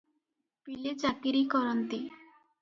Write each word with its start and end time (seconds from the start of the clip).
ପିଲେ 0.69 0.93
ଚାକିରି 1.03 1.43
କରନ୍ତି। 1.53 2.01